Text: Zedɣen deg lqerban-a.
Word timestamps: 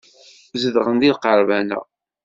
Zedɣen 0.61 0.97
deg 1.01 1.13
lqerban-a. 1.15 1.79